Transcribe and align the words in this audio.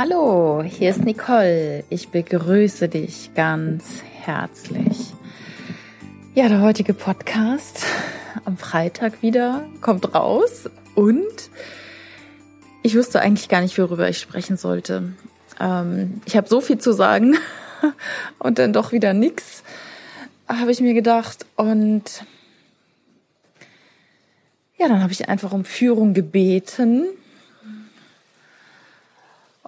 Hallo, 0.00 0.62
hier 0.62 0.90
ist 0.90 1.04
Nicole. 1.04 1.82
Ich 1.90 2.10
begrüße 2.10 2.88
dich 2.88 3.34
ganz 3.34 4.04
herzlich. 4.04 5.12
Ja, 6.36 6.48
der 6.48 6.60
heutige 6.60 6.94
Podcast 6.94 7.84
am 8.44 8.56
Freitag 8.56 9.22
wieder 9.22 9.66
kommt 9.80 10.14
raus 10.14 10.70
und 10.94 11.50
ich 12.84 12.96
wusste 12.96 13.18
eigentlich 13.20 13.48
gar 13.48 13.60
nicht, 13.60 13.76
worüber 13.76 14.08
ich 14.08 14.20
sprechen 14.20 14.56
sollte. 14.56 15.14
Ähm, 15.58 16.22
ich 16.26 16.36
habe 16.36 16.46
so 16.46 16.60
viel 16.60 16.78
zu 16.78 16.92
sagen 16.92 17.36
und 18.38 18.60
dann 18.60 18.72
doch 18.72 18.92
wieder 18.92 19.12
nix, 19.14 19.64
habe 20.46 20.70
ich 20.70 20.80
mir 20.80 20.94
gedacht. 20.94 21.44
Und 21.56 22.24
ja, 24.78 24.86
dann 24.86 25.02
habe 25.02 25.10
ich 25.10 25.28
einfach 25.28 25.50
um 25.50 25.64
Führung 25.64 26.14
gebeten 26.14 27.08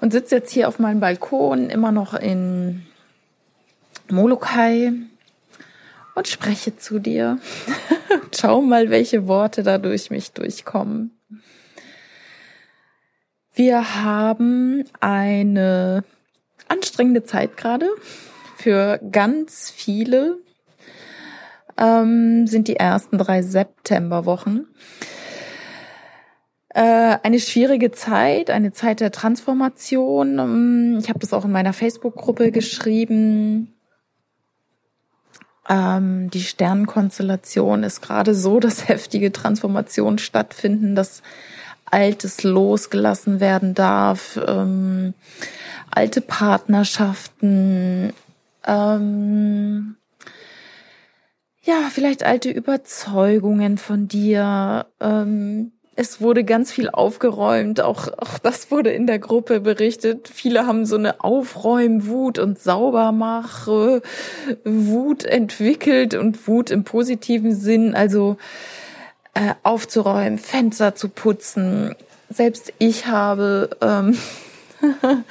und 0.00 0.12
sitze 0.12 0.36
jetzt 0.36 0.52
hier 0.52 0.68
auf 0.68 0.78
meinem 0.78 1.00
Balkon, 1.00 1.70
immer 1.70 1.92
noch 1.92 2.14
in 2.14 2.86
Molokai 4.08 4.92
und 6.14 6.28
spreche 6.28 6.76
zu 6.76 6.98
dir. 6.98 7.38
Schau 8.34 8.60
mal, 8.60 8.90
welche 8.90 9.26
Worte 9.26 9.62
da 9.62 9.78
durch 9.78 10.10
mich 10.10 10.32
durchkommen. 10.32 11.16
Wir 13.54 14.02
haben 14.02 14.84
eine 15.00 16.04
anstrengende 16.68 17.24
Zeit 17.24 17.56
gerade. 17.56 17.88
Für 18.56 19.00
ganz 19.10 19.70
viele 19.70 20.38
ähm, 21.76 22.46
sind 22.46 22.68
die 22.68 22.76
ersten 22.76 23.18
drei 23.18 23.42
Septemberwochen. 23.42 24.68
Eine 26.82 27.40
schwierige 27.40 27.90
Zeit, 27.90 28.50
eine 28.50 28.72
Zeit 28.72 29.00
der 29.00 29.12
Transformation. 29.12 30.38
Ähm, 30.38 30.98
ich 31.00 31.08
habe 31.08 31.18
das 31.18 31.32
auch 31.32 31.44
in 31.44 31.52
meiner 31.52 31.72
Facebook-Gruppe 31.72 32.52
geschrieben. 32.52 33.74
Ähm, 35.68 36.30
die 36.30 36.42
Sternenkonstellation 36.42 37.82
ist 37.82 38.00
gerade 38.00 38.34
so, 38.34 38.60
dass 38.60 38.88
heftige 38.88 39.30
Transformationen 39.32 40.18
stattfinden, 40.18 40.94
dass 40.94 41.22
Altes 41.84 42.42
losgelassen 42.42 43.40
werden 43.40 43.74
darf, 43.74 44.38
ähm, 44.46 45.14
alte 45.90 46.20
Partnerschaften, 46.20 48.12
ähm, 48.64 49.96
ja, 51.62 51.88
vielleicht 51.90 52.24
alte 52.24 52.50
Überzeugungen 52.50 53.76
von 53.76 54.08
dir, 54.08 54.86
ähm, 55.00 55.72
es 56.00 56.22
wurde 56.22 56.44
ganz 56.44 56.72
viel 56.72 56.88
aufgeräumt, 56.88 57.82
auch, 57.82 58.08
auch 58.16 58.38
das 58.38 58.70
wurde 58.70 58.90
in 58.90 59.06
der 59.06 59.18
Gruppe 59.18 59.60
berichtet. 59.60 60.30
Viele 60.32 60.66
haben 60.66 60.86
so 60.86 60.96
eine 60.96 61.22
Aufräumwut 61.22 62.38
und 62.38 62.58
Saubermache, 62.58 64.00
Wut 64.64 65.24
entwickelt 65.24 66.14
und 66.14 66.48
Wut 66.48 66.70
im 66.70 66.84
positiven 66.84 67.54
Sinn, 67.54 67.94
also 67.94 68.38
äh, 69.34 69.52
aufzuräumen, 69.62 70.38
Fenster 70.38 70.94
zu 70.94 71.10
putzen. 71.10 71.94
Selbst 72.30 72.72
ich 72.78 73.04
habe 73.04 73.68
ähm, 73.82 74.16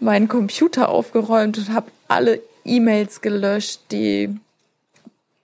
meinen 0.00 0.26
Computer 0.26 0.88
aufgeräumt 0.88 1.56
und 1.56 1.72
habe 1.72 1.92
alle 2.08 2.42
E-Mails 2.64 3.20
gelöscht, 3.20 3.80
die 3.92 4.40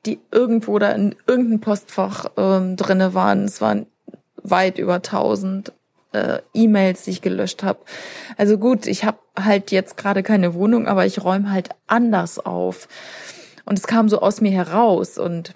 die 0.06 0.18
irgendwo 0.30 0.78
da 0.78 0.92
in 0.92 1.14
irgendeinem 1.26 1.60
Postfach 1.60 2.30
ähm, 2.36 2.76
drinne 2.76 3.12
waren. 3.12 3.44
Es 3.44 3.60
waren 3.60 3.84
weit 4.42 4.78
über 4.78 4.94
1000 4.94 5.72
äh, 6.12 6.38
E-Mails, 6.54 7.04
die 7.04 7.10
ich 7.10 7.22
gelöscht 7.22 7.62
habe. 7.62 7.80
Also 8.36 8.58
gut, 8.58 8.86
ich 8.86 9.04
habe 9.04 9.18
halt 9.38 9.70
jetzt 9.70 9.96
gerade 9.96 10.22
keine 10.22 10.54
Wohnung, 10.54 10.86
aber 10.86 11.06
ich 11.06 11.22
räume 11.22 11.52
halt 11.52 11.70
anders 11.86 12.38
auf. 12.38 12.88
Und 13.64 13.78
es 13.78 13.86
kam 13.86 14.08
so 14.08 14.20
aus 14.20 14.40
mir 14.40 14.50
heraus 14.50 15.18
und 15.18 15.54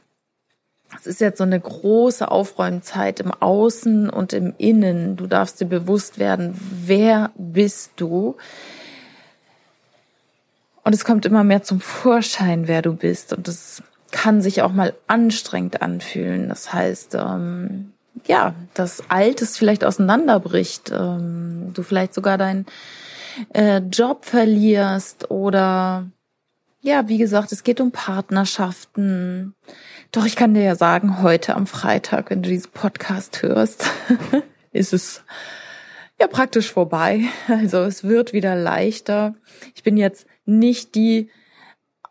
es 0.96 1.06
ist 1.06 1.20
jetzt 1.20 1.38
so 1.38 1.44
eine 1.44 1.58
große 1.58 2.30
Aufräumzeit 2.30 3.18
im 3.18 3.32
Außen 3.32 4.08
und 4.08 4.32
im 4.32 4.54
Innen. 4.58 5.16
Du 5.16 5.26
darfst 5.26 5.60
dir 5.60 5.66
bewusst 5.66 6.18
werden, 6.18 6.54
wer 6.60 7.32
bist 7.36 7.92
du? 7.96 8.36
Und 10.84 10.94
es 10.94 11.04
kommt 11.04 11.26
immer 11.26 11.42
mehr 11.42 11.62
zum 11.62 11.80
Vorschein, 11.80 12.68
wer 12.68 12.82
du 12.82 12.92
bist. 12.92 13.32
Und 13.32 13.48
das 13.48 13.82
kann 14.12 14.42
sich 14.42 14.62
auch 14.62 14.72
mal 14.72 14.94
anstrengend 15.06 15.82
anfühlen. 15.82 16.48
Das 16.48 16.72
heißt, 16.72 17.16
ähm, 17.16 17.93
ja, 18.26 18.54
das 18.74 19.02
Altes 19.08 19.58
vielleicht 19.58 19.84
auseinanderbricht, 19.84 20.90
ähm, 20.90 21.72
du 21.74 21.82
vielleicht 21.82 22.14
sogar 22.14 22.38
deinen 22.38 22.66
äh, 23.52 23.78
Job 23.78 24.24
verlierst 24.24 25.30
oder 25.30 26.06
ja, 26.80 27.08
wie 27.08 27.18
gesagt, 27.18 27.50
es 27.50 27.64
geht 27.64 27.80
um 27.80 27.92
Partnerschaften. 27.92 29.54
Doch 30.12 30.26
ich 30.26 30.36
kann 30.36 30.52
dir 30.52 30.62
ja 30.62 30.76
sagen, 30.76 31.22
heute 31.22 31.56
am 31.56 31.66
Freitag, 31.66 32.30
wenn 32.30 32.42
du 32.42 32.50
diesen 32.50 32.72
Podcast 32.72 33.42
hörst, 33.42 33.90
ist 34.72 34.92
es 34.92 35.24
ja 36.20 36.26
praktisch 36.26 36.70
vorbei. 36.70 37.22
Also 37.48 37.78
es 37.78 38.04
wird 38.04 38.32
wieder 38.34 38.54
leichter. 38.54 39.34
Ich 39.74 39.82
bin 39.82 39.96
jetzt 39.96 40.26
nicht 40.44 40.94
die 40.94 41.30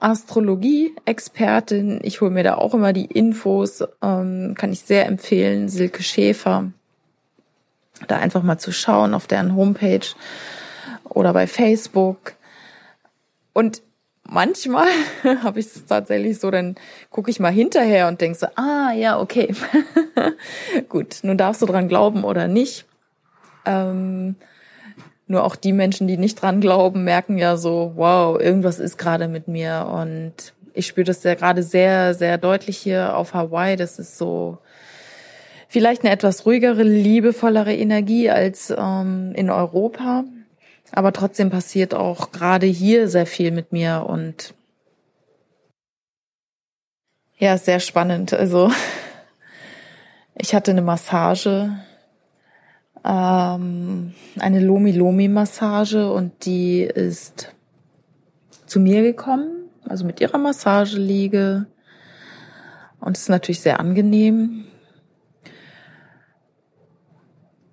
Astrologie-Expertin. 0.04 2.02
Ich 2.04 2.20
hole 2.22 2.32
mir 2.32 2.44
da 2.44 2.56
auch 2.56 2.74
immer 2.74 2.92
die 2.92 3.06
Infos, 3.06 3.84
ähm, 4.02 4.54
kann 4.58 4.74
ich 4.74 4.82
sehr 4.82 5.06
empfehlen. 5.06 5.70
Silke 5.70 6.04
Schäfer, 6.04 6.72
da 8.08 8.18
einfach 8.18 8.44
mal 8.44 8.58
zu 8.58 8.72
schauen 8.72 9.14
auf 9.14 9.28
deren 9.28 9.56
Homepage 9.56 10.06
oder 11.06 11.32
bei 11.32 11.48
Facebook. 11.48 12.34
Und 13.54 13.82
manchmal 14.24 14.90
habe 15.44 15.60
ich 15.60 15.68
es 15.68 15.86
tatsächlich 15.86 16.40
so, 16.40 16.52
dann 16.52 16.76
gucke 17.10 17.32
ich 17.32 17.40
mal 17.40 17.54
hinterher 17.54 18.10
und 18.10 18.20
denke 18.20 18.38
so, 18.38 18.48
ah 18.56 18.92
ja, 18.92 19.20
okay. 19.20 19.56
Gut, 20.90 21.20
nun 21.24 21.38
darfst 21.38 21.62
du 21.62 21.66
dran 21.66 21.88
glauben 21.88 22.26
oder 22.26 22.50
nicht. 22.50 22.86
Ähm, 23.66 24.36
nur 25.28 25.44
auch 25.44 25.56
die 25.56 25.74
Menschen, 25.74 26.08
die 26.08 26.18
nicht 26.18 26.42
dran 26.42 26.62
glauben, 26.62 27.04
merken 27.04 27.38
ja 27.38 27.58
so, 27.58 27.94
wow, 27.96 28.40
irgendwas 28.40 28.80
ist 28.80 28.98
gerade 28.98 29.28
mit 29.28 29.48
mir. 29.48 29.88
Und 29.92 30.54
ich 30.74 30.88
spüre 30.88 31.06
das 31.06 31.24
ja 31.24 31.36
gerade 31.36 31.64
sehr, 31.64 32.14
sehr 32.14 32.38
deutlich 32.38 32.78
hier 32.78 33.16
auf 33.16 33.34
Hawaii. 33.34 33.76
Das 33.76 34.00
ist 34.00 34.18
so 34.18 34.58
vielleicht 35.68 36.04
eine 36.04 36.12
etwas 36.12 36.46
ruhigere, 36.46 36.84
liebevollere 36.84 37.74
Energie 37.74 38.30
als 38.30 38.74
ähm, 38.76 39.34
in 39.36 39.50
Europa. 39.50 40.26
Aber 40.92 41.14
trotzdem 41.14 41.50
passiert 41.50 41.96
auch 41.96 42.32
gerade 42.32 42.68
hier 42.68 43.08
sehr 43.08 43.26
viel 43.26 43.52
mit 43.52 43.72
mir 43.72 44.06
und 44.08 44.54
ja, 47.38 47.58
sehr 47.58 47.80
spannend. 47.80 48.34
Also 48.34 48.72
ich 50.36 50.54
hatte 50.54 50.72
eine 50.72 50.84
Massage 50.84 51.72
ähm, 53.04 54.14
eine 54.40 54.60
Lomi-Lomi-Massage 54.60 56.12
und 56.12 56.46
die 56.46 56.82
ist 56.82 57.54
zu 58.66 58.80
mir 58.80 59.02
gekommen, 59.02 59.70
also 59.88 60.06
mit 60.06 60.22
ihrer 60.22 60.38
Massageliege. 60.38 61.68
Und 63.00 63.18
es 63.18 63.24
ist 63.24 63.30
natürlich 63.30 63.62
sehr 63.62 63.80
angenehm. 63.80 64.66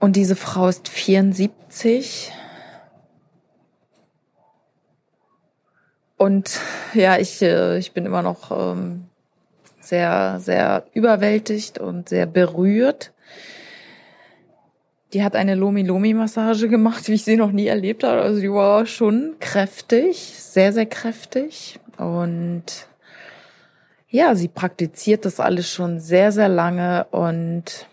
Und 0.00 0.16
diese 0.16 0.34
Frau 0.34 0.66
ist 0.66 0.88
74. 0.88 2.32
Und 6.16 6.58
ja, 6.94 7.18
ich, 7.18 7.40
äh, 7.40 7.78
ich 7.78 7.92
bin 7.92 8.04
immer 8.04 8.22
noch 8.22 8.50
ähm, 8.50 9.06
sehr, 9.80 10.40
sehr 10.40 10.84
überwältigt 10.92 11.78
und 11.78 12.08
sehr 12.08 12.26
berührt 12.26 13.12
die 15.12 15.24
hat 15.24 15.34
eine 15.34 15.54
Lomi-Lomi-Massage 15.54 16.68
gemacht, 16.68 17.08
wie 17.08 17.14
ich 17.14 17.24
sie 17.24 17.36
noch 17.36 17.52
nie 17.52 17.66
erlebt 17.66 18.04
habe. 18.04 18.22
Also 18.22 18.40
die 18.40 18.50
war 18.50 18.86
schon 18.86 19.36
kräftig, 19.40 20.34
sehr, 20.38 20.72
sehr 20.72 20.86
kräftig. 20.86 21.80
Und 21.96 22.64
ja, 24.08 24.34
sie 24.34 24.48
praktiziert 24.48 25.24
das 25.24 25.40
alles 25.40 25.70
schon 25.70 26.00
sehr, 26.00 26.32
sehr 26.32 26.48
lange 26.48 27.06
und 27.10 27.86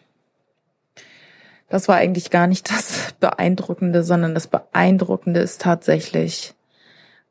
das 1.70 1.88
war 1.88 1.98
eigentlich 1.98 2.30
gar 2.30 2.48
nicht 2.48 2.70
das 2.72 3.14
Beeindruckende, 3.20 4.04
sondern 4.04 4.34
das 4.34 4.48
Beeindruckende 4.48 5.40
ist 5.42 5.62
tatsächlich, 5.62 6.54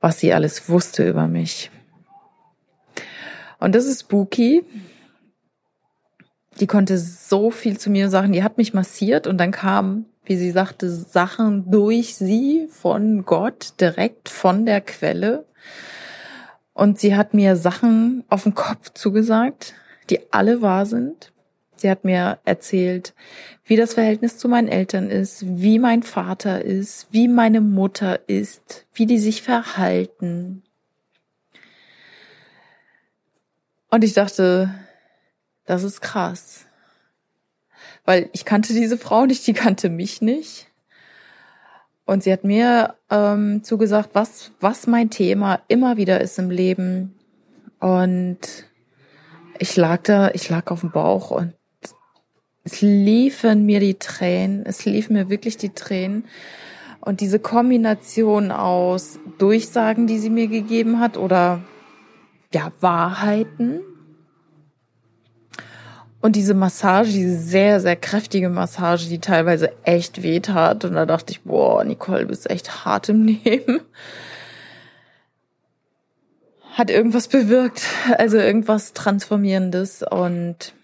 was 0.00 0.20
sie 0.20 0.32
alles 0.32 0.68
wusste 0.68 1.08
über 1.08 1.26
mich. 1.26 1.70
Und 3.58 3.74
das 3.74 3.86
ist 3.86 4.02
spooky, 4.02 4.64
die 6.60 6.66
konnte 6.66 6.98
so 6.98 7.50
viel 7.50 7.78
zu 7.78 7.90
mir 7.90 8.08
sagen. 8.08 8.32
Die 8.32 8.42
hat 8.42 8.58
mich 8.58 8.74
massiert 8.74 9.26
und 9.26 9.38
dann 9.38 9.50
kamen, 9.50 10.06
wie 10.24 10.36
sie 10.36 10.50
sagte, 10.50 10.90
Sachen 10.90 11.70
durch 11.70 12.16
sie 12.16 12.68
von 12.70 13.24
Gott, 13.24 13.74
direkt 13.80 14.28
von 14.28 14.66
der 14.66 14.80
Quelle. 14.80 15.46
Und 16.72 16.98
sie 16.98 17.16
hat 17.16 17.34
mir 17.34 17.56
Sachen 17.56 18.24
auf 18.28 18.42
den 18.42 18.54
Kopf 18.54 18.92
zugesagt, 18.92 19.74
die 20.10 20.20
alle 20.32 20.62
wahr 20.62 20.86
sind. 20.86 21.32
Sie 21.76 21.90
hat 21.90 22.04
mir 22.04 22.38
erzählt, 22.44 23.14
wie 23.64 23.76
das 23.76 23.94
Verhältnis 23.94 24.38
zu 24.38 24.48
meinen 24.48 24.68
Eltern 24.68 25.10
ist, 25.10 25.44
wie 25.46 25.78
mein 25.78 26.02
Vater 26.02 26.64
ist, 26.64 27.08
wie 27.10 27.28
meine 27.28 27.60
Mutter 27.60 28.28
ist, 28.28 28.86
wie 28.94 29.06
die 29.06 29.18
sich 29.18 29.42
verhalten. 29.42 30.62
Und 33.90 34.04
ich 34.04 34.14
dachte, 34.14 34.70
das 35.66 35.82
ist 35.82 36.00
krass. 36.00 36.66
Weil 38.04 38.30
ich 38.32 38.44
kannte 38.44 38.72
diese 38.72 38.96
Frau 38.96 39.26
nicht, 39.26 39.46
die 39.46 39.52
kannte 39.52 39.90
mich 39.90 40.22
nicht. 40.22 40.68
Und 42.04 42.22
sie 42.22 42.32
hat 42.32 42.44
mir 42.44 42.94
ähm, 43.10 43.64
zugesagt, 43.64 44.10
was, 44.12 44.52
was 44.60 44.86
mein 44.86 45.10
Thema 45.10 45.60
immer 45.66 45.96
wieder 45.96 46.20
ist 46.20 46.38
im 46.38 46.50
Leben. 46.50 47.16
Und 47.80 48.38
ich 49.58 49.76
lag 49.76 50.02
da, 50.04 50.30
ich 50.30 50.48
lag 50.48 50.70
auf 50.70 50.80
dem 50.80 50.92
Bauch 50.92 51.32
und 51.32 51.52
es 52.62 52.80
liefen 52.80 53.66
mir 53.66 53.80
die 53.80 53.94
Tränen, 53.94 54.64
es 54.66 54.84
liefen 54.84 55.14
mir 55.14 55.28
wirklich 55.28 55.56
die 55.56 55.70
Tränen. 55.70 56.24
Und 57.00 57.20
diese 57.20 57.38
Kombination 57.38 58.50
aus 58.50 59.18
Durchsagen, 59.38 60.06
die 60.06 60.18
sie 60.18 60.30
mir 60.30 60.48
gegeben 60.48 61.00
hat 61.00 61.16
oder 61.16 61.62
ja, 62.52 62.72
Wahrheiten 62.80 63.80
und 66.20 66.34
diese 66.34 66.54
Massage, 66.54 67.12
diese 67.12 67.38
sehr, 67.38 67.80
sehr 67.80 67.96
kräftige 67.96 68.48
Massage, 68.48 69.08
die 69.08 69.20
teilweise 69.20 69.72
echt 69.84 70.22
weh 70.22 70.40
tat. 70.40 70.84
Und 70.84 70.94
da 70.94 71.06
dachte 71.06 71.32
ich, 71.32 71.42
boah, 71.42 71.84
Nicole, 71.84 72.22
du 72.22 72.28
bist 72.28 72.50
echt 72.50 72.84
hart 72.84 73.08
im 73.08 73.26
Leben. 73.26 73.80
Hat 76.72 76.90
irgendwas 76.90 77.28
bewirkt, 77.28 77.82
also 78.18 78.38
irgendwas 78.38 78.92
Transformierendes. 78.92 80.02
Und 80.02 80.74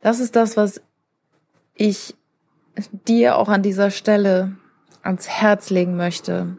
das 0.00 0.20
ist 0.20 0.36
das, 0.36 0.56
was 0.56 0.80
ich 1.74 2.14
dir 3.06 3.36
auch 3.36 3.48
an 3.48 3.62
dieser 3.62 3.90
Stelle 3.90 4.56
ans 5.02 5.28
Herz 5.28 5.70
legen 5.70 5.96
möchte. 5.96 6.56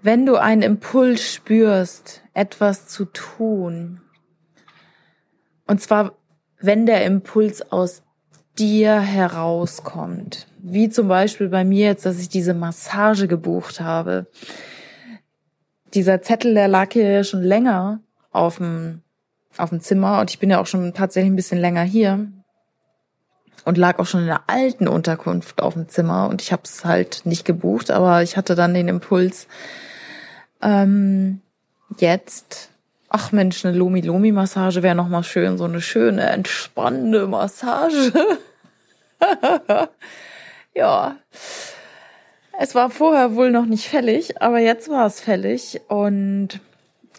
Wenn 0.00 0.26
du 0.26 0.36
einen 0.36 0.62
Impuls 0.62 1.22
spürst, 1.22 2.22
etwas 2.32 2.86
zu 2.86 3.04
tun, 3.04 4.00
und 5.68 5.80
zwar, 5.80 6.14
wenn 6.60 6.86
der 6.86 7.04
Impuls 7.04 7.70
aus 7.70 8.02
dir 8.58 8.98
herauskommt, 8.98 10.48
wie 10.58 10.88
zum 10.88 11.06
Beispiel 11.06 11.48
bei 11.48 11.64
mir 11.64 11.86
jetzt, 11.86 12.04
dass 12.04 12.18
ich 12.18 12.28
diese 12.28 12.54
Massage 12.54 13.28
gebucht 13.28 13.80
habe. 13.80 14.26
Dieser 15.94 16.22
Zettel, 16.22 16.54
der 16.54 16.66
lag 16.66 16.92
hier 16.92 17.22
schon 17.22 17.42
länger 17.42 18.00
auf 18.32 18.56
dem 18.56 19.02
auf 19.56 19.70
dem 19.70 19.80
Zimmer 19.80 20.20
und 20.20 20.30
ich 20.30 20.38
bin 20.38 20.50
ja 20.50 20.60
auch 20.60 20.66
schon 20.66 20.94
tatsächlich 20.94 21.32
ein 21.32 21.36
bisschen 21.36 21.58
länger 21.58 21.82
hier 21.82 22.28
und 23.64 23.76
lag 23.76 23.98
auch 23.98 24.06
schon 24.06 24.20
in 24.20 24.26
der 24.26 24.42
alten 24.46 24.86
Unterkunft 24.86 25.60
auf 25.60 25.74
dem 25.74 25.88
Zimmer 25.88 26.28
und 26.28 26.42
ich 26.42 26.52
habe 26.52 26.62
es 26.64 26.84
halt 26.84 27.22
nicht 27.24 27.44
gebucht, 27.44 27.90
aber 27.90 28.22
ich 28.22 28.36
hatte 28.36 28.54
dann 28.54 28.74
den 28.74 28.88
Impuls, 28.88 29.48
ähm, 30.62 31.40
jetzt, 31.98 32.70
ach 33.08 33.32
Mensch, 33.32 33.64
eine 33.64 33.76
Lomi-Lomi-Massage 33.76 34.82
wäre 34.82 34.94
noch 34.94 35.08
mal 35.08 35.22
schön, 35.22 35.58
so 35.58 35.64
eine 35.64 35.80
schöne, 35.80 36.22
entspannende 36.22 37.26
Massage. 37.26 38.12
ja. 40.74 41.16
Es 42.60 42.74
war 42.74 42.90
vorher 42.90 43.36
wohl 43.36 43.50
noch 43.50 43.66
nicht 43.66 43.88
fällig, 43.88 44.42
aber 44.42 44.58
jetzt 44.58 44.88
war 44.88 45.06
es 45.06 45.20
fällig 45.20 45.80
und 45.88 46.60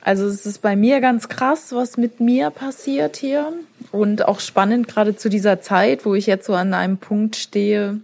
also 0.01 0.25
es 0.25 0.45
ist 0.45 0.61
bei 0.61 0.75
mir 0.75 1.01
ganz 1.01 1.27
krass, 1.29 1.73
was 1.73 1.97
mit 1.97 2.19
mir 2.19 2.51
passiert 2.51 3.17
hier 3.17 3.53
und 3.91 4.27
auch 4.27 4.39
spannend 4.39 4.87
gerade 4.87 5.15
zu 5.15 5.29
dieser 5.29 5.61
Zeit, 5.61 6.05
wo 6.05 6.15
ich 6.15 6.25
jetzt 6.25 6.45
so 6.45 6.53
an 6.53 6.73
einem 6.73 6.97
Punkt 6.97 7.35
stehe. 7.35 8.01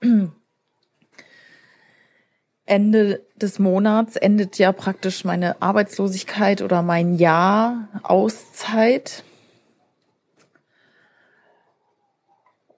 Ende 2.66 3.20
des 3.42 3.58
Monats 3.58 4.16
endet 4.16 4.58
ja 4.58 4.72
praktisch 4.72 5.24
meine 5.24 5.60
Arbeitslosigkeit 5.60 6.62
oder 6.62 6.82
mein 6.82 7.16
Jahr 7.16 7.88
Auszeit. 8.02 9.24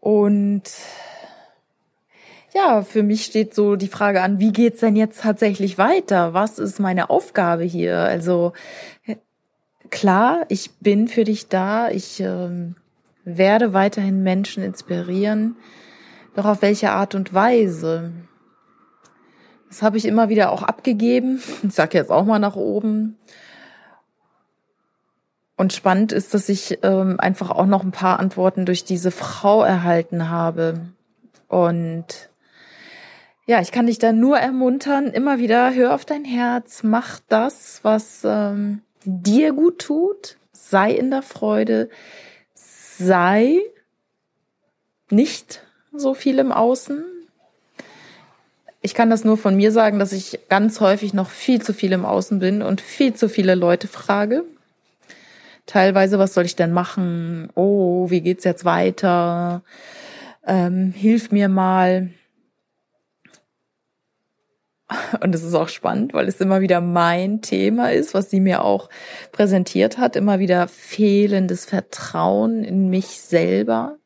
Und 0.00 0.62
ja, 2.54 2.82
für 2.82 3.02
mich 3.02 3.24
steht 3.24 3.54
so 3.54 3.76
die 3.76 3.88
Frage 3.88 4.22
an, 4.22 4.38
wie 4.38 4.52
geht's 4.52 4.80
denn 4.80 4.96
jetzt 4.96 5.20
tatsächlich 5.22 5.76
weiter? 5.76 6.34
Was 6.34 6.58
ist 6.58 6.78
meine 6.78 7.10
Aufgabe 7.10 7.64
hier? 7.64 7.98
Also 7.98 8.52
klar, 9.90 10.44
ich 10.48 10.70
bin 10.80 11.08
für 11.08 11.24
dich 11.24 11.48
da. 11.48 11.90
Ich 11.90 12.20
ähm, 12.20 12.76
werde 13.24 13.72
weiterhin 13.72 14.22
Menschen 14.22 14.62
inspirieren. 14.62 15.56
Doch 16.34 16.44
auf 16.44 16.62
welche 16.62 16.90
Art 16.90 17.14
und 17.14 17.32
Weise? 17.32 18.12
Das 19.74 19.82
habe 19.82 19.96
ich 19.96 20.04
immer 20.04 20.28
wieder 20.28 20.52
auch 20.52 20.62
abgegeben. 20.62 21.42
Ich 21.64 21.74
sage 21.74 21.98
jetzt 21.98 22.12
auch 22.12 22.24
mal 22.24 22.38
nach 22.38 22.54
oben. 22.54 23.18
Und 25.56 25.72
spannend 25.72 26.12
ist, 26.12 26.32
dass 26.32 26.48
ich 26.48 26.78
ähm, 26.84 27.18
einfach 27.18 27.50
auch 27.50 27.66
noch 27.66 27.82
ein 27.82 27.90
paar 27.90 28.20
Antworten 28.20 28.66
durch 28.66 28.84
diese 28.84 29.10
Frau 29.10 29.64
erhalten 29.64 30.28
habe. 30.28 30.78
Und 31.48 32.30
ja, 33.46 33.60
ich 33.60 33.72
kann 33.72 33.88
dich 33.88 33.98
da 33.98 34.12
nur 34.12 34.38
ermuntern, 34.38 35.08
immer 35.08 35.38
wieder, 35.38 35.74
hör 35.74 35.92
auf 35.96 36.04
dein 36.04 36.24
Herz, 36.24 36.84
mach 36.84 37.18
das, 37.28 37.80
was 37.82 38.20
ähm, 38.22 38.80
dir 39.04 39.52
gut 39.52 39.80
tut, 39.80 40.36
sei 40.52 40.92
in 40.92 41.10
der 41.10 41.22
Freude, 41.22 41.90
sei 42.54 43.58
nicht 45.10 45.66
so 45.92 46.14
viel 46.14 46.38
im 46.38 46.52
Außen. 46.52 47.13
Ich 48.84 48.92
kann 48.92 49.08
das 49.08 49.24
nur 49.24 49.38
von 49.38 49.56
mir 49.56 49.72
sagen, 49.72 49.98
dass 49.98 50.12
ich 50.12 50.40
ganz 50.50 50.78
häufig 50.78 51.14
noch 51.14 51.30
viel 51.30 51.62
zu 51.62 51.72
viel 51.72 51.92
im 51.92 52.04
Außen 52.04 52.38
bin 52.38 52.60
und 52.60 52.82
viel 52.82 53.14
zu 53.14 53.30
viele 53.30 53.54
Leute 53.54 53.88
frage. 53.88 54.44
Teilweise, 55.64 56.18
was 56.18 56.34
soll 56.34 56.44
ich 56.44 56.54
denn 56.54 56.70
machen? 56.70 57.48
Oh, 57.54 58.10
wie 58.10 58.20
geht's 58.20 58.44
jetzt 58.44 58.66
weiter? 58.66 59.62
Ähm, 60.46 60.92
hilf 60.94 61.32
mir 61.32 61.48
mal. 61.48 62.10
Und 65.22 65.34
es 65.34 65.42
ist 65.42 65.54
auch 65.54 65.70
spannend, 65.70 66.12
weil 66.12 66.28
es 66.28 66.38
immer 66.42 66.60
wieder 66.60 66.82
mein 66.82 67.40
Thema 67.40 67.90
ist, 67.90 68.12
was 68.12 68.28
sie 68.28 68.40
mir 68.40 68.62
auch 68.62 68.90
präsentiert 69.32 69.96
hat. 69.96 70.14
Immer 70.14 70.40
wieder 70.40 70.68
fehlendes 70.68 71.64
Vertrauen 71.64 72.62
in 72.64 72.90
mich 72.90 73.06
selber. 73.06 73.96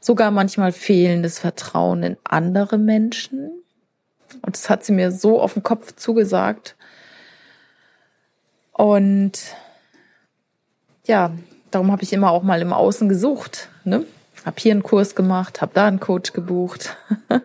Sogar 0.00 0.32
manchmal 0.32 0.72
fehlendes 0.72 1.38
Vertrauen 1.38 2.02
in 2.02 2.16
andere 2.24 2.76
Menschen. 2.76 3.59
Und 4.42 4.56
das 4.56 4.70
hat 4.70 4.84
sie 4.84 4.92
mir 4.92 5.12
so 5.12 5.40
auf 5.40 5.54
den 5.54 5.62
Kopf 5.62 5.94
zugesagt. 5.96 6.76
Und 8.72 9.56
ja, 11.06 11.32
darum 11.70 11.92
habe 11.92 12.02
ich 12.02 12.12
immer 12.12 12.30
auch 12.30 12.42
mal 12.42 12.62
im 12.62 12.72
Außen 12.72 13.08
gesucht. 13.08 13.68
Ne? 13.84 14.04
Hab 14.44 14.58
hier 14.58 14.72
einen 14.72 14.82
Kurs 14.82 15.14
gemacht, 15.14 15.60
hab 15.60 15.74
da 15.74 15.86
einen 15.86 16.00
Coach 16.00 16.32
gebucht. 16.32 16.96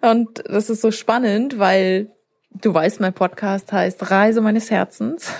Und 0.00 0.42
das 0.46 0.70
ist 0.70 0.82
so 0.82 0.90
spannend, 0.90 1.58
weil 1.58 2.10
du 2.50 2.72
weißt, 2.72 3.00
mein 3.00 3.12
Podcast 3.12 3.72
heißt 3.72 4.10
Reise 4.10 4.40
meines 4.40 4.70
Herzens. 4.70 5.32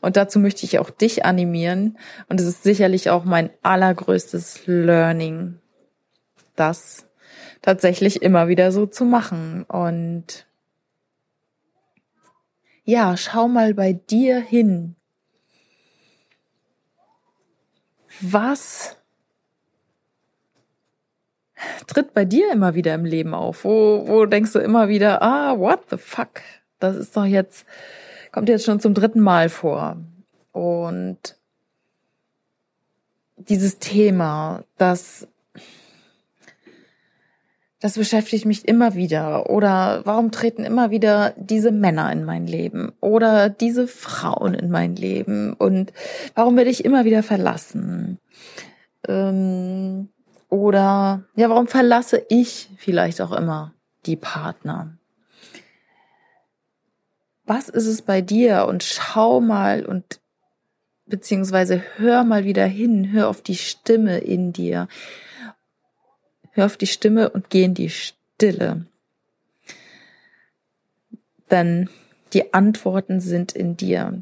Und 0.00 0.16
dazu 0.16 0.38
möchte 0.38 0.64
ich 0.64 0.78
auch 0.78 0.90
dich 0.90 1.24
animieren. 1.24 1.98
Und 2.28 2.40
es 2.40 2.46
ist 2.46 2.62
sicherlich 2.62 3.10
auch 3.10 3.24
mein 3.24 3.50
allergrößtes 3.62 4.66
Learning, 4.66 5.58
das 6.56 7.06
tatsächlich 7.62 8.22
immer 8.22 8.48
wieder 8.48 8.72
so 8.72 8.86
zu 8.86 9.04
machen. 9.04 9.64
Und 9.64 10.46
ja, 12.84 13.16
schau 13.16 13.48
mal 13.48 13.74
bei 13.74 13.92
dir 13.92 14.40
hin. 14.40 14.96
Was 18.20 18.96
tritt 21.86 22.14
bei 22.14 22.24
dir 22.24 22.52
immer 22.52 22.74
wieder 22.74 22.94
im 22.94 23.04
Leben 23.04 23.34
auf? 23.34 23.64
Wo, 23.64 24.04
wo 24.06 24.26
denkst 24.26 24.52
du 24.52 24.58
immer 24.58 24.88
wieder, 24.88 25.22
ah, 25.22 25.58
what 25.58 25.80
the 25.90 25.96
fuck? 25.96 26.42
Das 26.78 26.96
ist 26.96 27.16
doch 27.16 27.24
jetzt, 27.24 27.66
kommt 28.32 28.48
jetzt 28.48 28.64
schon 28.64 28.80
zum 28.80 28.94
dritten 28.94 29.20
Mal 29.20 29.48
vor. 29.48 29.96
Und 30.52 31.36
dieses 33.36 33.78
Thema, 33.78 34.64
das, 34.76 35.28
das 37.80 37.94
beschäftigt 37.94 38.44
mich 38.44 38.68
immer 38.68 38.94
wieder. 38.94 39.48
Oder 39.48 40.02
warum 40.04 40.30
treten 40.30 40.64
immer 40.64 40.90
wieder 40.90 41.34
diese 41.36 41.72
Männer 41.72 42.12
in 42.12 42.24
mein 42.24 42.46
Leben? 42.46 42.92
Oder 43.00 43.48
diese 43.48 43.88
Frauen 43.88 44.54
in 44.54 44.70
mein 44.70 44.96
Leben? 44.96 45.54
Und 45.54 45.92
warum 46.34 46.56
werde 46.56 46.70
ich 46.70 46.84
immer 46.84 47.06
wieder 47.06 47.22
verlassen? 47.22 48.18
Ähm, 49.08 50.10
oder 50.50 51.24
ja, 51.36 51.48
warum 51.48 51.68
verlasse 51.68 52.22
ich 52.28 52.68
vielleicht 52.76 53.22
auch 53.22 53.32
immer 53.32 53.72
die 54.04 54.16
Partner? 54.16 54.98
Was 57.46 57.70
ist 57.70 57.86
es 57.86 58.02
bei 58.02 58.20
dir? 58.20 58.66
Und 58.66 58.82
schau 58.82 59.40
mal 59.40 59.86
und 59.86 60.20
beziehungsweise 61.06 61.82
hör 61.96 62.24
mal 62.24 62.44
wieder 62.44 62.66
hin, 62.66 63.10
hör 63.10 63.28
auf 63.28 63.40
die 63.40 63.56
Stimme 63.56 64.18
in 64.18 64.52
dir. 64.52 64.86
Hör 66.52 66.66
auf 66.66 66.76
die 66.76 66.86
Stimme 66.86 67.30
und 67.30 67.50
geh 67.50 67.64
in 67.64 67.74
die 67.74 67.90
Stille. 67.90 68.86
Denn 71.50 71.88
die 72.32 72.54
Antworten 72.54 73.20
sind 73.20 73.52
in 73.52 73.76
dir. 73.76 74.20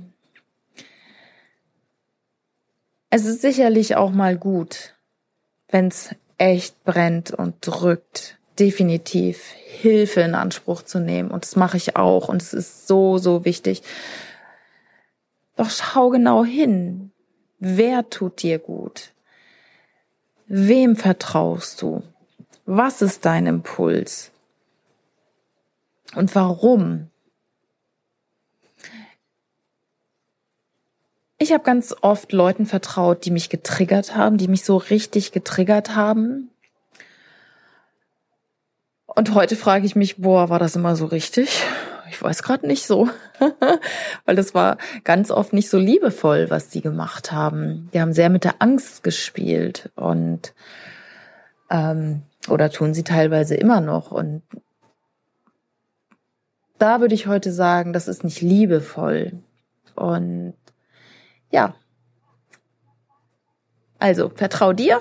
Es 3.11 3.25
ist 3.25 3.41
sicherlich 3.41 3.97
auch 3.97 4.11
mal 4.11 4.37
gut, 4.37 4.95
wenn 5.69 5.89
es 5.89 6.15
echt 6.37 6.85
brennt 6.85 7.31
und 7.31 7.57
drückt, 7.61 8.39
definitiv 8.59 9.51
Hilfe 9.53 10.21
in 10.21 10.35
Anspruch 10.35 10.83
zu 10.83 11.01
nehmen. 11.01 11.31
Und 11.31 11.45
das 11.45 11.57
mache 11.57 11.77
ich 11.77 11.97
auch. 11.97 12.29
Und 12.29 12.43
es 12.43 12.53
ist 12.53 12.87
so, 12.87 13.19
so 13.19 13.45
wichtig. 13.45 13.83
Doch 15.57 15.71
schau 15.71 16.11
genau 16.11 16.45
hin. 16.45 17.13
Wer 17.59 18.09
tut 18.11 18.43
dir 18.43 18.59
gut? 18.59 19.13
Wem 20.47 20.97
vertraust 20.97 21.83
du? 21.83 22.03
Was 22.71 23.01
ist 23.01 23.25
dein 23.25 23.47
Impuls? 23.47 24.31
Und 26.15 26.35
warum? 26.35 27.09
Ich 31.39 31.55
habe 31.55 31.65
ganz 31.65 31.97
oft 32.03 32.31
Leuten 32.31 32.67
vertraut, 32.67 33.25
die 33.25 33.31
mich 33.31 33.49
getriggert 33.49 34.15
haben, 34.15 34.37
die 34.37 34.49
mich 34.49 34.65
so 34.65 34.77
richtig 34.77 35.33
getriggert 35.33 35.97
haben. 35.97 36.51
Und 39.07 39.33
heute 39.33 39.57
frage 39.57 39.87
ich 39.87 39.97
mich, 39.97 40.19
boah, 40.19 40.51
war 40.51 40.59
das 40.59 40.77
immer 40.77 40.95
so 40.95 41.07
richtig? 41.07 41.63
Ich 42.11 42.23
weiß 42.23 42.43
gerade 42.43 42.67
nicht 42.67 42.87
so, 42.87 43.09
weil 44.27 44.37
das 44.37 44.53
war 44.53 44.77
ganz 45.05 45.31
oft 45.31 45.55
nicht 45.55 45.71
so 45.71 45.79
liebevoll, 45.79 46.51
was 46.51 46.69
die 46.69 46.83
gemacht 46.83 47.33
haben. 47.33 47.89
Die 47.95 48.01
haben 48.03 48.13
sehr 48.13 48.29
mit 48.29 48.45
der 48.45 48.57
Angst 48.61 49.03
gespielt 49.03 49.91
und 49.97 50.53
ähm, 51.71 52.25
oder 52.50 52.71
tun 52.71 52.95
sie 52.95 53.05
teilweise 53.05 53.55
immer 53.55 53.81
noch. 53.81 54.11
Und 54.11 54.43
da 56.78 57.00
würde 57.00 57.14
ich 57.14 57.26
heute 57.26 57.52
sagen, 57.52 57.93
das 57.93 58.09
ist 58.09 58.25
nicht 58.25 58.40
liebevoll. 58.40 59.33
Und 59.95 60.55
ja. 61.50 61.75
Also, 63.99 64.28
vertrau 64.28 64.73
dir. 64.73 65.00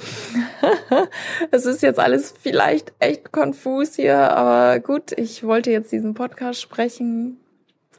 es 1.52 1.66
ist 1.66 1.84
jetzt 1.84 2.00
alles 2.00 2.34
vielleicht 2.42 2.94
echt 2.98 3.32
konfus 3.32 3.96
hier, 3.96 4.32
aber 4.32 4.80
gut, 4.80 5.12
ich 5.12 5.44
wollte 5.44 5.70
jetzt 5.70 5.92
diesen 5.92 6.16
Podcast 6.16 6.60
sprechen. 6.60 7.38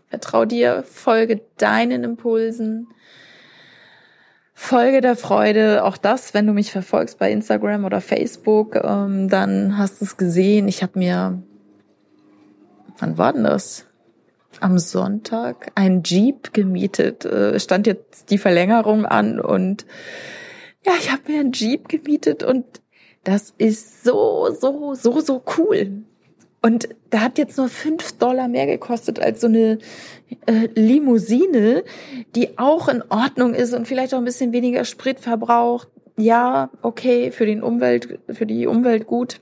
Vertrau 0.08 0.44
dir, 0.44 0.82
folge 0.82 1.40
deinen 1.58 2.02
Impulsen. 2.02 2.88
Folge 4.60 5.00
der 5.00 5.14
Freude, 5.14 5.84
auch 5.84 5.96
das, 5.96 6.34
wenn 6.34 6.46
du 6.46 6.52
mich 6.52 6.72
verfolgst 6.72 7.18
bei 7.20 7.30
Instagram 7.30 7.84
oder 7.84 8.00
Facebook, 8.00 8.74
ähm, 8.74 9.28
dann 9.28 9.78
hast 9.78 10.00
du 10.00 10.04
es 10.04 10.16
gesehen. 10.16 10.66
Ich 10.66 10.82
habe 10.82 10.98
mir, 10.98 11.40
wann 12.98 13.16
war 13.16 13.32
denn 13.32 13.44
das? 13.44 13.86
am 14.60 14.78
Sonntag 14.78 15.70
ein 15.76 16.02
Jeep 16.04 16.52
gemietet. 16.52 17.24
Äh, 17.24 17.60
stand 17.60 17.86
jetzt 17.86 18.30
die 18.30 18.38
Verlängerung 18.38 19.06
an 19.06 19.40
und 19.40 19.86
ja, 20.84 20.92
ich 20.98 21.12
habe 21.12 21.30
mir 21.30 21.40
ein 21.40 21.52
Jeep 21.52 21.88
gemietet 21.88 22.42
und 22.42 22.64
das 23.22 23.54
ist 23.58 24.02
so, 24.02 24.50
so, 24.58 24.94
so, 24.94 25.20
so 25.20 25.42
cool. 25.56 26.02
Und 26.60 26.88
da 27.10 27.20
hat 27.20 27.38
jetzt 27.38 27.56
nur 27.56 27.68
fünf 27.68 28.18
Dollar 28.18 28.48
mehr 28.48 28.66
gekostet 28.66 29.20
als 29.20 29.40
so 29.40 29.46
eine 29.46 29.78
äh, 30.46 30.68
Limousine, 30.74 31.84
die 32.34 32.58
auch 32.58 32.88
in 32.88 33.02
Ordnung 33.08 33.54
ist 33.54 33.74
und 33.74 33.86
vielleicht 33.86 34.12
auch 34.12 34.18
ein 34.18 34.24
bisschen 34.24 34.52
weniger 34.52 34.84
Sprit 34.84 35.20
verbraucht. 35.20 35.88
Ja, 36.16 36.70
okay, 36.82 37.30
für 37.30 37.46
den 37.46 37.62
Umwelt, 37.62 38.18
für 38.28 38.44
die 38.44 38.66
Umwelt 38.66 39.06
gut. 39.06 39.40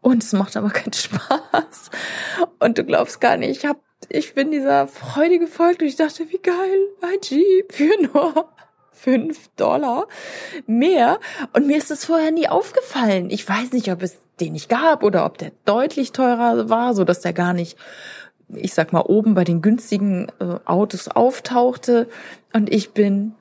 Und 0.00 0.22
es 0.22 0.32
macht 0.32 0.56
aber 0.56 0.70
keinen 0.70 0.92
Spaß. 0.94 1.90
Und 2.60 2.78
du 2.78 2.84
glaubst 2.84 3.20
gar 3.20 3.36
nicht, 3.36 3.50
ich 3.50 3.66
hab, 3.66 3.80
ich 4.08 4.34
bin 4.34 4.52
dieser 4.52 4.86
Freude 4.86 5.40
gefolgt 5.40 5.82
und 5.82 5.88
ich 5.88 5.96
dachte, 5.96 6.30
wie 6.30 6.38
geil, 6.38 6.88
ein 7.00 7.18
Jeep 7.22 7.72
für 7.72 7.90
nur 8.12 8.48
fünf 8.92 9.48
Dollar 9.56 10.06
mehr. 10.66 11.18
Und 11.52 11.66
mir 11.66 11.78
ist 11.78 11.90
das 11.90 12.04
vorher 12.04 12.30
nie 12.30 12.48
aufgefallen. 12.48 13.30
Ich 13.30 13.48
weiß 13.48 13.72
nicht, 13.72 13.90
ob 13.90 14.02
es 14.02 14.18
den 14.40 14.52
nicht 14.52 14.68
gab 14.68 15.02
oder 15.02 15.24
ob 15.24 15.38
der 15.38 15.52
deutlich 15.64 16.12
teurer 16.12 16.68
war, 16.68 16.94
so 16.94 17.04
dass 17.04 17.20
der 17.20 17.32
gar 17.32 17.52
nicht, 17.52 17.76
ich 18.48 18.74
sag 18.74 18.92
mal, 18.92 19.00
oben 19.00 19.34
bei 19.34 19.44
den 19.44 19.62
günstigen 19.62 20.28
äh, 20.40 20.58
Autos 20.64 21.08
auftauchte. 21.08 22.08
Und 22.52 22.72
ich 22.72 22.90
bin 22.92 23.34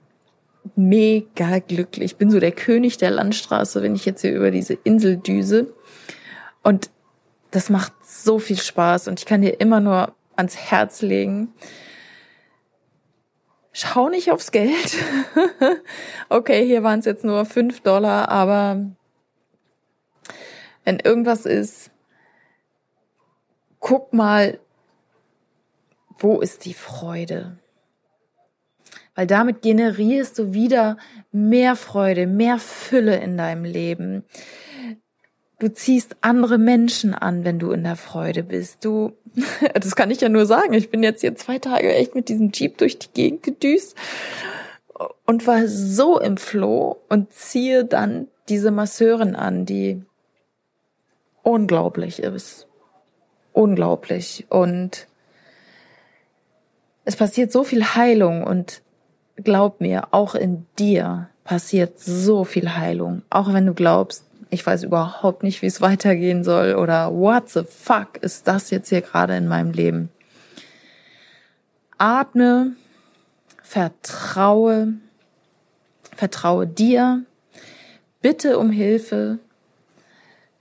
mega 0.75 1.59
glücklich. 1.59 2.11
Ich 2.11 2.17
bin 2.17 2.31
so 2.31 2.39
der 2.39 2.51
König 2.51 2.97
der 2.97 3.11
Landstraße, 3.11 3.81
wenn 3.81 3.95
ich 3.95 4.05
jetzt 4.05 4.21
hier 4.21 4.35
über 4.35 4.51
diese 4.51 4.73
Insel 4.73 5.17
düse. 5.17 5.73
Und 6.63 6.89
das 7.51 7.69
macht 7.69 7.93
so 8.05 8.39
viel 8.39 8.57
Spaß 8.57 9.07
und 9.07 9.19
ich 9.19 9.25
kann 9.25 9.41
dir 9.41 9.59
immer 9.59 9.79
nur 9.79 10.13
ans 10.35 10.55
Herz 10.55 11.01
legen. 11.01 11.53
Schau 13.73 14.09
nicht 14.09 14.31
aufs 14.31 14.51
Geld. 14.51 14.97
okay, 16.29 16.65
hier 16.65 16.83
waren 16.83 16.99
es 16.99 17.05
jetzt 17.05 17.23
nur 17.23 17.45
fünf 17.45 17.81
Dollar, 17.81 18.29
aber 18.29 18.85
wenn 20.83 20.99
irgendwas 20.99 21.45
ist, 21.45 21.91
guck 23.79 24.13
mal, 24.13 24.59
wo 26.17 26.39
ist 26.39 26.65
die 26.65 26.73
Freude? 26.73 27.57
Weil 29.15 29.27
damit 29.27 29.61
generierst 29.61 30.39
du 30.39 30.53
wieder 30.53 30.97
mehr 31.31 31.75
Freude, 31.75 32.27
mehr 32.27 32.59
Fülle 32.59 33.17
in 33.17 33.37
deinem 33.37 33.65
Leben. 33.65 34.23
Du 35.59 35.71
ziehst 35.71 36.15
andere 36.21 36.57
Menschen 36.57 37.13
an, 37.13 37.43
wenn 37.43 37.59
du 37.59 37.71
in 37.71 37.83
der 37.83 37.95
Freude 37.95 38.43
bist. 38.43 38.83
Du, 38.85 39.13
das 39.73 39.95
kann 39.95 40.11
ich 40.11 40.21
ja 40.21 40.29
nur 40.29 40.45
sagen. 40.45 40.73
Ich 40.73 40.89
bin 40.89 41.03
jetzt 41.03 41.21
hier 41.21 41.35
zwei 41.35 41.59
Tage 41.59 41.93
echt 41.93 42.15
mit 42.15 42.29
diesem 42.29 42.51
Jeep 42.51 42.77
durch 42.77 42.97
die 42.97 43.11
Gegend 43.13 43.43
gedüst 43.43 43.95
und 45.25 45.45
war 45.47 45.67
so 45.67 46.19
im 46.19 46.37
Floh 46.37 46.97
und 47.09 47.33
ziehe 47.33 47.85
dann 47.85 48.27
diese 48.49 48.71
Masseurin 48.71 49.35
an, 49.35 49.65
die 49.65 50.01
unglaublich 51.43 52.19
ist. 52.19 52.67
Unglaublich. 53.53 54.45
Und 54.49 55.07
es 57.03 57.15
passiert 57.15 57.51
so 57.51 57.63
viel 57.63 57.83
Heilung 57.83 58.43
und 58.43 58.81
glaub 59.35 59.81
mir, 59.81 60.09
auch 60.11 60.35
in 60.35 60.65
dir 60.77 61.29
passiert 61.43 61.99
so 61.99 62.43
viel 62.43 62.75
Heilung. 62.75 63.23
Auch 63.29 63.53
wenn 63.53 63.65
du 63.65 63.73
glaubst, 63.73 64.25
ich 64.49 64.65
weiß 64.65 64.83
überhaupt 64.83 65.43
nicht, 65.43 65.61
wie 65.61 65.67
es 65.67 65.81
weitergehen 65.81 66.43
soll 66.43 66.75
oder 66.75 67.11
what 67.11 67.49
the 67.49 67.63
fuck 67.63 68.17
ist 68.21 68.47
das 68.47 68.69
jetzt 68.69 68.89
hier 68.89 69.01
gerade 69.01 69.35
in 69.35 69.47
meinem 69.47 69.71
Leben. 69.71 70.09
Atme, 71.97 72.73
vertraue, 73.63 74.93
vertraue 76.15 76.67
dir, 76.67 77.23
bitte 78.21 78.59
um 78.59 78.71
Hilfe, 78.71 79.39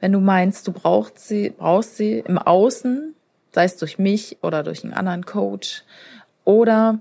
wenn 0.00 0.12
du 0.12 0.21
meinst, 0.21 0.66
du 0.66 0.73
brauchst 0.73 1.28
sie, 1.28 1.50
brauchst 1.50 1.97
sie 1.97 2.19
im 2.19 2.38
Außen, 2.38 3.14
sei 3.52 3.64
es 3.64 3.76
durch 3.76 3.99
mich 3.99 4.38
oder 4.42 4.62
durch 4.62 4.83
einen 4.85 4.95
anderen 4.95 5.26
Coach 5.26 5.85
oder 6.45 6.99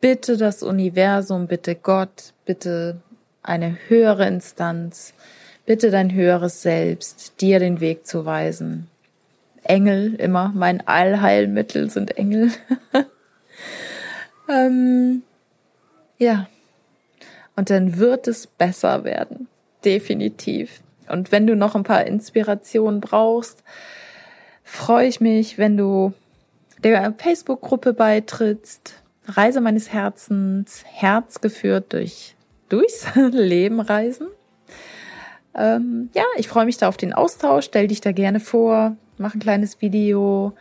bitte 0.00 0.36
das 0.36 0.62
Universum, 0.62 1.46
bitte 1.46 1.74
Gott, 1.74 2.32
bitte 2.44 3.00
eine 3.42 3.76
höhere 3.88 4.26
Instanz, 4.26 5.14
bitte 5.66 5.90
dein 5.90 6.12
höheres 6.12 6.62
Selbst, 6.62 7.40
dir 7.40 7.58
den 7.58 7.80
Weg 7.80 8.06
zu 8.06 8.24
weisen. 8.24 8.88
Engel, 9.64 10.14
immer 10.14 10.52
mein 10.54 10.86
Allheilmittel 10.86 11.88
sind 11.88 12.16
Engel. 12.16 12.50
ähm, 14.48 15.22
ja, 16.18 16.48
und 17.54 17.70
dann 17.70 17.98
wird 17.98 18.26
es 18.26 18.46
besser 18.46 19.04
werden, 19.04 19.46
definitiv. 19.84 20.80
Und 21.12 21.30
wenn 21.30 21.46
du 21.46 21.54
noch 21.54 21.74
ein 21.74 21.82
paar 21.82 22.06
Inspirationen 22.06 23.00
brauchst, 23.00 23.62
freue 24.64 25.06
ich 25.06 25.20
mich, 25.20 25.58
wenn 25.58 25.76
du 25.76 26.14
der 26.82 27.12
Facebook-Gruppe 27.12 27.92
beitrittst. 27.92 28.94
Reise 29.26 29.60
meines 29.60 29.92
Herzens, 29.92 30.84
Herz 30.86 31.42
geführt 31.42 31.92
durch 31.92 32.34
durchs 32.70 33.06
Leben 33.30 33.80
reisen. 33.80 34.28
Ähm, 35.54 36.08
ja, 36.14 36.24
ich 36.38 36.48
freue 36.48 36.64
mich 36.64 36.78
da 36.78 36.88
auf 36.88 36.96
den 36.96 37.12
Austausch. 37.12 37.66
Stell 37.66 37.88
dich 37.88 38.00
da 38.00 38.12
gerne 38.12 38.40
vor, 38.40 38.96
mach 39.18 39.34
ein 39.34 39.40
kleines 39.40 39.82
Video, 39.82 40.54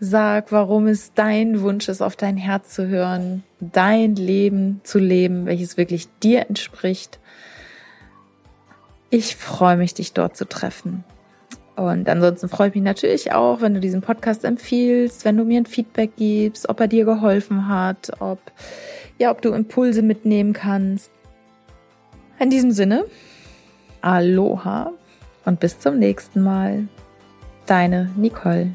sag, 0.00 0.50
warum 0.50 0.88
es 0.88 1.14
dein 1.14 1.60
Wunsch 1.60 1.88
ist, 1.88 2.02
auf 2.02 2.16
dein 2.16 2.36
Herz 2.36 2.74
zu 2.74 2.88
hören, 2.88 3.44
dein 3.60 4.16
Leben 4.16 4.80
zu 4.82 4.98
leben, 4.98 5.46
welches 5.46 5.76
wirklich 5.76 6.08
dir 6.24 6.48
entspricht. 6.48 7.20
Ich 9.10 9.36
freue 9.36 9.76
mich, 9.76 9.94
dich 9.94 10.12
dort 10.12 10.36
zu 10.36 10.46
treffen. 10.46 11.04
Und 11.76 12.08
ansonsten 12.08 12.48
freue 12.48 12.68
ich 12.68 12.74
mich 12.74 12.82
natürlich 12.82 13.32
auch, 13.32 13.60
wenn 13.60 13.74
du 13.74 13.80
diesen 13.80 14.00
Podcast 14.00 14.44
empfiehlst, 14.44 15.24
wenn 15.24 15.36
du 15.36 15.44
mir 15.44 15.60
ein 15.60 15.66
Feedback 15.66 16.16
gibst, 16.16 16.68
ob 16.68 16.80
er 16.80 16.88
dir 16.88 17.04
geholfen 17.04 17.68
hat, 17.68 18.12
ob, 18.18 18.38
ja, 19.18 19.30
ob 19.30 19.42
du 19.42 19.52
Impulse 19.52 20.00
mitnehmen 20.00 20.54
kannst. 20.54 21.10
In 22.38 22.48
diesem 22.48 22.72
Sinne, 22.72 23.04
Aloha 24.00 24.92
und 25.44 25.60
bis 25.60 25.78
zum 25.78 25.98
nächsten 25.98 26.42
Mal. 26.42 26.88
Deine 27.66 28.10
Nicole. 28.16 28.72